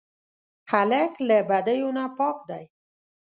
هلک 0.71 1.13
له 1.27 1.37
بدیو 1.49 1.89
نه 1.97 2.05
پاک 2.17 2.37
دی. 2.49 2.65